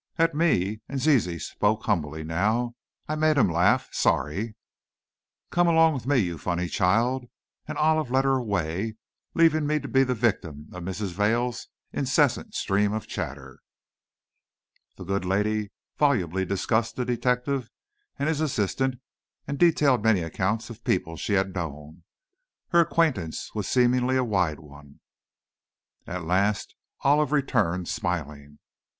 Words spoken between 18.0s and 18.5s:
and his